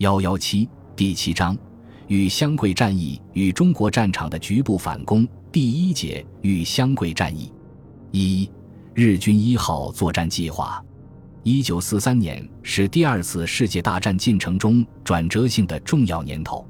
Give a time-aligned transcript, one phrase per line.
[0.00, 1.54] 幺幺七第七章
[2.06, 7.52] 与湘桂战役与中国战场的局部反攻第一节与湘桂战役
[8.10, 8.50] 一
[8.94, 10.82] 日军一号作战计划。
[11.42, 16.66] 一九四三年是第二次世界大战进程中转折性的重要年头。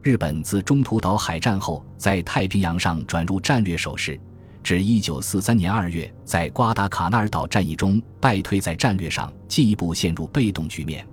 [0.00, 4.16] 日本自中途岛海战后，在太平洋上转入战略守势，
[4.62, 11.04] 至一九四三年二月在瓜达卡纳尔岛战役中败退，在战略上进一步陷入被动局面。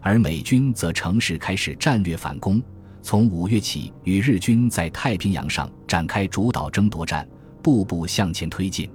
[0.00, 2.62] 而美军则乘势开始战略反攻，
[3.02, 7.28] 从五月起与日军在太平洋上展开主导争夺战，
[7.62, 8.88] 步步向前推进。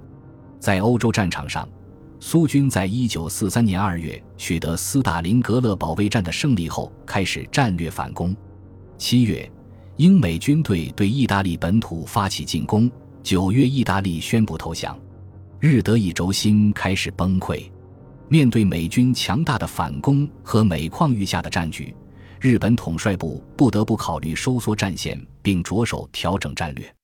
[0.58, 1.68] 在欧洲战场上，
[2.20, 8.34] 苏军在一九四三年二月取得斯大林格勒保卫战的胜利后，开始战略反攻。
[8.96, 9.50] 七月，
[9.96, 12.90] 英美军队对意大利本土发起进攻。
[13.22, 14.98] 九月，意大利宣布投降，
[15.60, 17.70] 日德意轴心开始崩溃。
[18.28, 21.94] 面对美军强大的反攻和每况愈下的战局，
[22.40, 26.94] 日本统帅部不得不考虑收缩战线，并着手调整战略。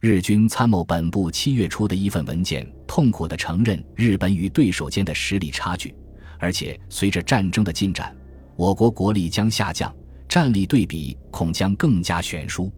[0.00, 5.94] 日军参谋本部七月初的一份文件痛苦地承认日本与对手间的实力差距，
[6.38, 8.16] 而且随着战争的进展，
[8.56, 9.94] 我国国力将下降。
[10.28, 12.72] 战力对比恐将更加悬殊，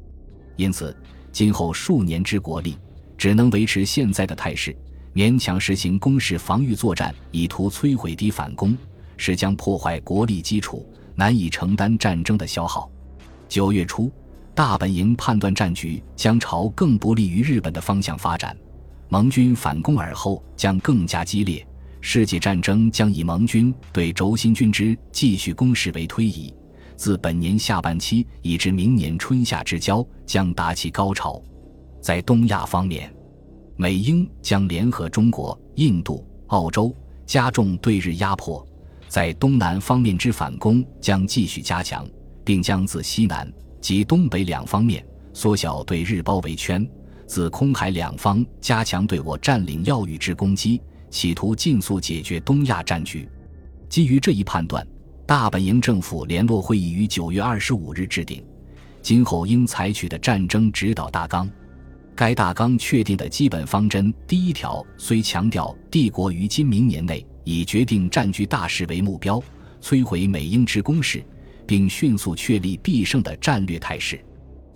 [0.56, 0.94] 因此
[1.30, 2.76] 今后数年之国力
[3.16, 4.76] 只能维持现在的态势，
[5.14, 8.76] 勉强实行攻势防御作战，以图摧毁敌反攻，
[9.16, 10.84] 是将破坏国力基础，
[11.14, 12.90] 难以承担战争的消耗。
[13.48, 14.10] 九月初，
[14.56, 18.56] 大本营判断战局将朝更不利于日本的方向发展，
[19.08, 21.64] 盟军反攻而后将更加激烈，
[22.00, 26.52] 世界战争将以盟军对轴心军之继续攻势为推移。
[26.96, 31.40] 自本年下半期以至明年春夏之交将达其高潮。
[32.00, 33.12] 在东亚方面，
[33.76, 36.94] 美英将联合中国、印度、澳洲，
[37.26, 38.64] 加重对日压迫；
[39.08, 42.06] 在东南方面之反攻将继续加强，
[42.44, 46.88] 并将自西南及东北两方面缩小对日包围圈，
[47.26, 53.28] 自空海两方加强对我占领要域之攻击，企图尽速解决东亚战局。
[53.88, 54.86] 基于这一判断。
[55.26, 58.44] 大本营政府联络会议于九月二十五日制定，
[59.00, 61.50] 今后应采取的战争指导大纲。
[62.16, 69.42] 该大纲确定的基本方针第一条虽强调帝国于今明年内以决定战局大势为目标，
[69.82, 71.24] 摧毁美英之攻势，
[71.66, 74.24] 并迅速确立必胜的战略态势，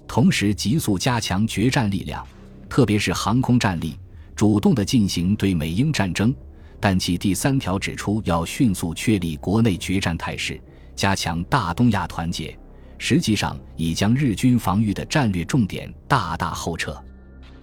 [0.06, 2.26] 同时急速加强决战力量，
[2.68, 3.96] 特别是航空战力，
[4.34, 6.34] 主动地进行对美英战争。
[6.80, 10.60] 但其第三条指出，要迅速确立国内决战态势，
[10.96, 12.56] 加强大东亚团结，
[12.98, 17.00] 实际上已将日军防御的战略重点大大后撤。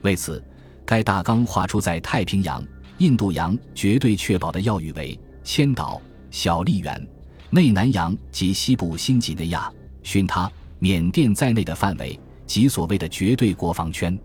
[0.06, 0.42] 为此，
[0.86, 2.64] 该大纲划出在太平洋、
[3.00, 6.00] 印度洋绝对确保的要域为千岛、
[6.30, 7.08] 小笠原、
[7.50, 9.70] 内南洋及西部新几内亚、
[10.04, 14.18] 巽他、缅甸在内的范围及所谓的绝对国防圈。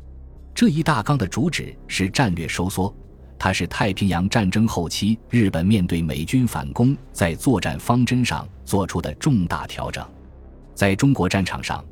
[0.54, 2.94] 这一大纲的主旨是战略收缩。
[3.38, 10.06] 它是太平洋战争后期日本面对美军反攻，在作战方针上做出的重大调整。
[10.74, 11.82] 在中国战场上，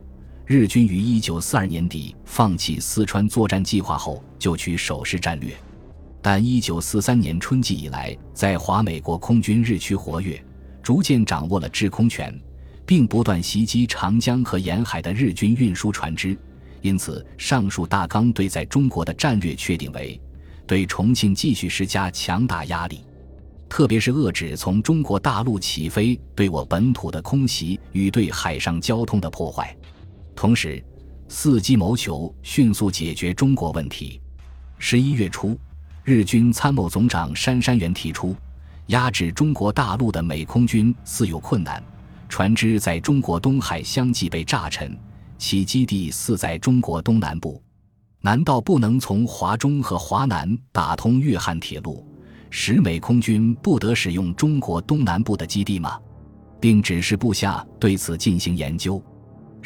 [0.49, 5.55] 日军于一九四二年底放弃四川作战计划后，就取守势战略。
[6.23, 10.43] 但一九四三年春季以来，在华美国空军日趋活跃，
[10.83, 12.35] 逐渐掌握了制空权，
[12.87, 16.35] 并不断袭击长江和沿海的日军运输船只。
[16.81, 20.19] 因此，上述大纲对在中国的战略确定为。
[20.67, 23.05] 对重庆继续施加强大压力，
[23.69, 29.77] 特别是遏制从中国大陆起飞对我本土的空袭与对海上交通的破坏，
[30.39, 30.81] 同时
[31.29, 34.21] 伺机谋求迅速解决中国问题。
[34.79, 35.59] 十一月初，
[36.05, 38.37] 日军参谋总长杉山元提出，
[38.87, 41.83] 压制中国大陆的美空军似有困难，
[42.29, 44.97] 船只在中国东海相继被炸沉，
[45.39, 47.61] 其基地似在中国东南部。
[48.21, 52.07] 难道不能从华中和华南打通粤汉铁路，
[52.49, 55.99] 使美空军不得使用中国东南部的基地吗？
[56.61, 59.03] 并指示部下对此进行研究。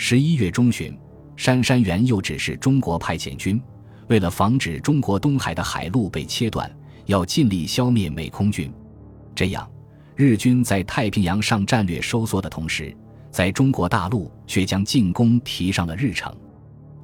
[0.04, 0.98] 十一月中旬，
[1.36, 3.62] 杉山元又指示中国派遣军，
[4.08, 6.68] 为了防止中国东海的海路被切断，
[7.06, 8.68] 要尽力消灭美空军。
[9.32, 9.70] 这样，
[10.16, 12.92] 日军在太平洋上战略收缩的同时，
[13.30, 16.34] 在中国大陆却将进攻提上了日程。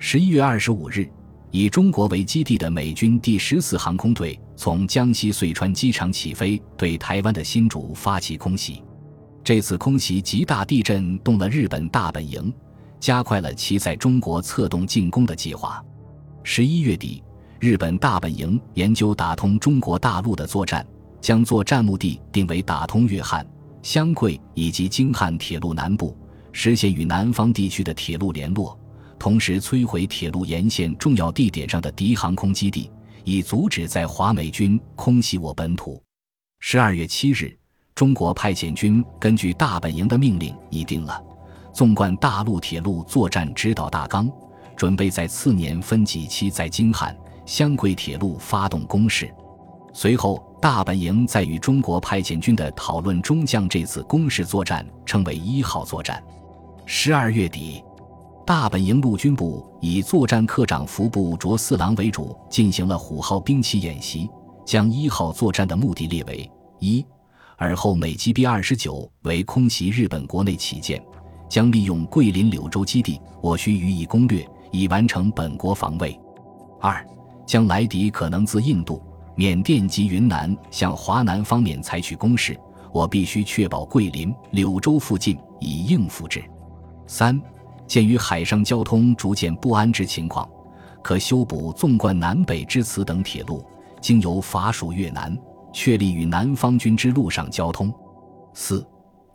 [0.01, 1.09] 十一月二十五日。
[1.53, 8.83] 以中国为基地的美军第十四航空队从江西遂川机场起飞，对台湾的新竹发起空袭。
[9.44, 12.53] 这次空袭极大地震动了日本大本营，
[13.00, 15.85] 加快了其在中国策动进攻的计划。
[16.43, 17.23] 十一月底，
[17.61, 20.87] 日本大本营研究打通中国大陆的作战，
[21.21, 23.47] 将作战目的定为打通粤汉、
[23.83, 26.17] 湘桂以及京汉铁路南部，
[26.53, 28.79] 实现与南方地区的铁路联络，
[29.19, 32.91] 同时摧毁铁路沿线重要地点上的敌航空基地，
[33.25, 36.03] 以阻止在华美军空袭我本土。
[36.61, 37.56] 十二月七日，
[37.94, 41.23] 中国派遣军根据大本营的命令拟定了
[41.79, 44.29] 纵贯大陆铁路作战指导大纲，
[44.75, 47.17] 准备在次年分几期在京汉、
[47.47, 49.33] 湘桂铁路发动攻势。
[49.93, 56.21] 随后，大本营在与中国派遣军的讨论中，将这次攻势作战称为“一号作战”。
[56.85, 57.81] 十二月底，
[58.45, 64.29] 大本营陆军部以作战科长服部卓四郎为主，进行了虎号兵器演习，
[64.67, 67.07] 将一号作战的目的列为一。
[67.57, 71.01] 而后美击 B 二十九为空袭日本国内旗舰，
[71.49, 76.19] 将利用桂林柳州基地，我需予以攻略，以完成本国防卫。
[76.81, 77.05] 二，
[77.47, 79.03] 将来敌可能自印度。
[79.35, 82.59] 缅甸及云南向华南方面采取攻势，
[82.93, 86.43] 我必须确保桂林、柳州附近以应付之。
[87.06, 87.41] 三，
[87.87, 90.49] 鉴于海上交通逐渐不安之情况，
[91.03, 93.65] 可修补纵贯南北之此等铁路，
[94.01, 95.39] 经由法属越南，
[95.73, 97.94] 确立与南方军之陆上交通。
[98.55, 98.85] 四，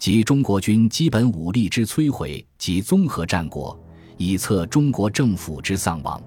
[0.03, 3.79] 即中国军基本武力之摧毁及综合战果，
[4.17, 6.21] 以测中国政府之丧亡。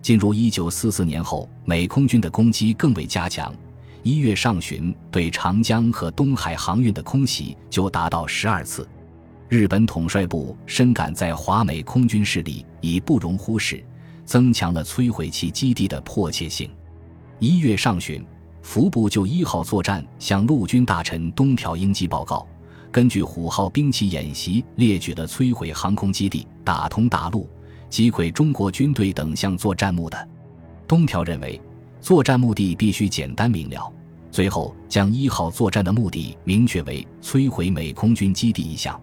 [0.00, 3.52] 进入一九四四年后，美空军的攻击更为加强。
[4.04, 8.88] 一月上旬，对长江和东海航运的空袭就达到十二次。
[9.48, 13.84] 日本统帅部深感在华美空军势力已不容忽视，
[14.24, 16.70] 增强了摧毁其基地的迫切性。
[17.40, 18.24] 一月上旬，
[18.62, 22.46] 服部就一号作战向陆军大臣东条英机报告，
[22.90, 27.48] 根据虎号兵器演习，列举了摧毁航空基地、打通大陆。
[27.90, 30.28] 击溃中国军队等项作战目的，
[30.86, 31.58] 东条认为，
[32.02, 33.90] 作战目的必须简单明了。
[34.30, 39.00] 最后将一号作战的目的明确为摧毁美空军基地一项，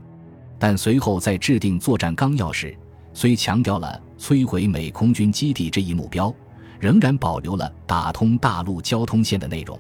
[0.60, 2.78] 但随后在制定作战纲要时，
[3.12, 6.32] 虽强调了摧毁美空军基地这一目标，
[6.80, 9.80] 仍然保留了打通大陆交通线的内容。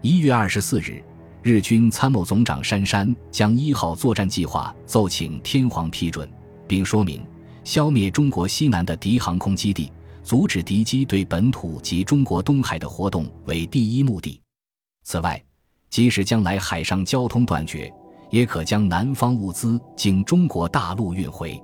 [0.00, 1.00] 一月二十四日，
[1.44, 6.28] 日军参谋总长杉山将一号作战计划奏请天皇批准，
[6.68, 7.20] 并说明。
[7.64, 9.90] 消灭中国西南的敌航空基地，
[10.22, 14.40] 阻止敌机对本土及中国东海的活动为第一目的。
[15.02, 15.42] 此外，
[15.90, 17.92] 即使将来海上交通断绝，
[18.30, 21.60] 也可将南方物资经中国大陆运回。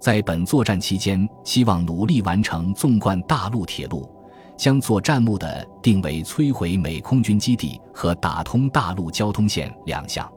[0.00, 4.08] 在本作战期间，希望努力完成纵贯大陆铁路，
[4.56, 10.30] 将作战目的定为摧毁美空军基地和打通大陆交通线两项。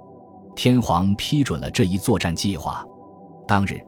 [0.56, 2.85] 天皇批准了这一作战计划。
[3.47, 3.79] 当日。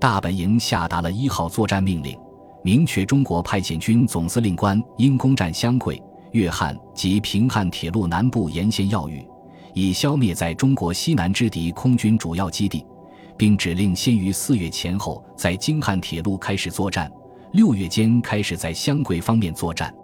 [0.00, 2.18] 大本营下达了一号作战命令，
[2.62, 6.02] 明确中国派遣军总司令官应攻占湘桂、
[6.32, 9.26] 粤汉及平汉铁路南部沿线要域，
[9.72, 12.84] 以消灭在中国西南之敌空军主要基地，
[13.34, 17.10] 并指令先于四月前后在京汉铁路开始作战，
[17.54, 19.94] 六月间开始在湘桂方面作战。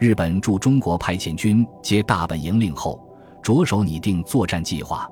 [0.00, 3.00] 日本驻中国派遣军接大本营令后，
[3.40, 5.08] 着手拟定作战计划，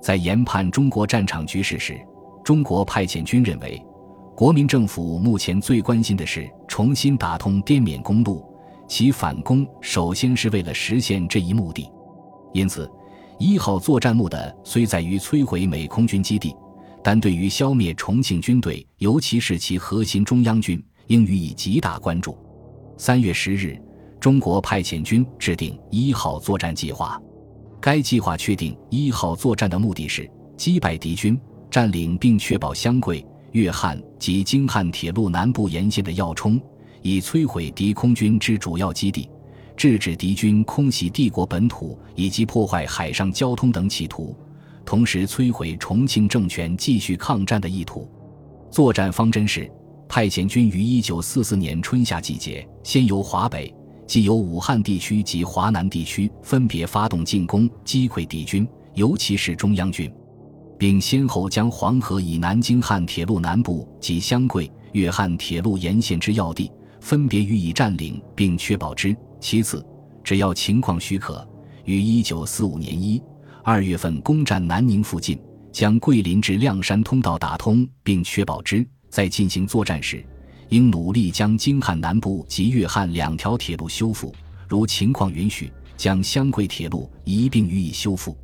[0.00, 2.00] 在研判中国战场局势时。
[2.42, 3.78] 中国派遣军认为，
[4.34, 8.42] 国民政府目前最关心的是重新打通滇缅公路，
[8.88, 11.92] 其反攻首先是为了实现这一目的。
[12.54, 12.90] 因此，
[13.38, 16.56] 一号作战目的虽在于摧毁美空军基地，
[17.04, 22.38] 但对于消灭重庆军队，尤其是其核心中央军，应予以极大关注。
[22.96, 23.78] 三月十日，
[24.18, 27.20] 中国派遣军制定一号作战计划，
[27.80, 31.38] 该计划确定一号作战的目的是击败敌军。
[31.70, 33.22] 占领并确保湘桂、
[33.52, 36.58] 粤汉及京汉铁路南部沿线的要冲，
[37.02, 39.28] 以摧毁敌空军之主要基地，
[39.76, 44.34] 制止敌军空袭帝国本土以及破坏海上交通等企图，
[44.82, 48.10] 同时摧毁重庆政权继续抗战的意图。
[48.70, 49.70] 作战方针是：
[50.08, 53.72] 派遣军于一九四四年春夏季节，先由华北，
[54.06, 60.10] 即由武汉地区及华南地区分别发动进攻，击溃敌军，尤其是中央军。
[60.78, 69.14] 并先后将黄河以南京汉铁路南部及湘桂、粤汉铁路沿线之要地分别予以占领并确保之。
[69.40, 69.84] 其次，
[70.24, 71.46] 只要情况许可，
[71.84, 73.20] 于一九四五年一
[73.62, 75.38] 二月份攻占南宁附近，
[75.70, 78.86] 将桂林至亮山通道打通并确保之。
[79.08, 80.24] 在进行作战时，
[80.68, 84.34] 应努力将京汉南部及粤汉两条铁路修复，
[84.68, 88.36] 如情况允许，将湘桂铁路一并予以修复。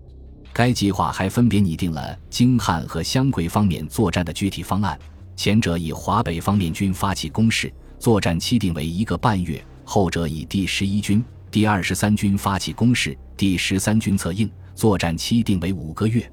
[0.52, 4.98] 该计划还分别拟定了京汉和湘桂方面作战的具体方案，
[5.36, 16.30] 前者以华北方面军发起攻势，作战期定为一个半月；后者以第十一军、第二十三军发起攻势，第十三军策应，作战期定为五个月。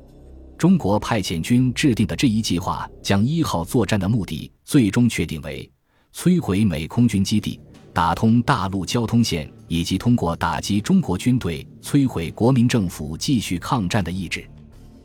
[0.62, 5.68] 中国派遣军制定的这一计划，将一号作战的目的最终确定为
[6.13, 7.60] 摧毁美空军基地、
[7.91, 14.48] 打通大陆交通线，以及通过打击中国军队摧毁国民政府继续抗战的意志。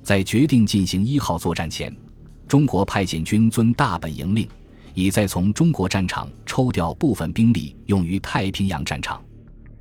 [0.02, 1.90] 在决定进行一号作战前，
[2.46, 4.46] 中国派遣军遵大本营令，
[4.92, 9.25] 已在从中国战场抽调部分兵力用于太平洋战场。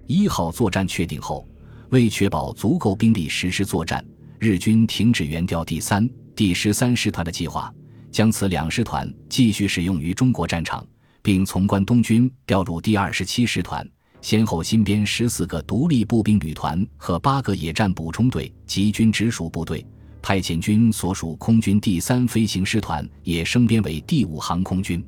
[0.08, 1.46] 一号作战确定后，
[1.90, 4.02] 为确保足够兵力实施作战。
[4.40, 7.74] 日军停止原调第三、第十三师团的计划，
[8.12, 10.86] 将此两师团继续使用于中国战场，
[11.22, 13.88] 并从关东军调入第二十七师团，
[14.22, 19.86] 先后新编十四个独立步兵旅团和八个野战补充队及军直属部队。
[20.22, 25.04] 派遣军所属空军第三飞行师团也升编为第五航空军。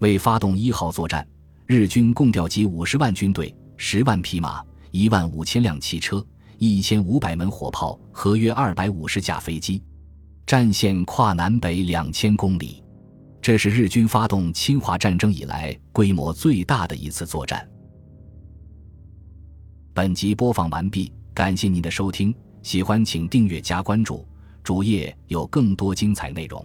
[0.00, 1.26] 为发动一号作战，
[1.66, 6.24] 日军共调集五十万军队、十万匹马、一万五千辆汽车。
[6.58, 9.80] 一千五百门火炮和约二百五十架飞机，
[10.44, 12.82] 战线跨南北两千公里，
[13.40, 17.66] 这是日军发动侵华战争以来规模最大的一次作战。
[19.94, 24.26] 本集播放完毕，感谢您的收听，喜欢请订阅加关注，
[24.64, 26.64] 主页有更多精彩内容。